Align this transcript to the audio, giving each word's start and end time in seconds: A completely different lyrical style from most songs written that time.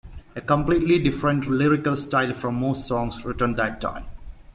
A 0.35 0.41
completely 0.41 0.97
different 0.97 1.45
lyrical 1.47 1.95
style 1.95 2.33
from 2.33 2.55
most 2.55 2.87
songs 2.87 3.23
written 3.23 3.53
that 3.53 3.79
time. 3.79 4.05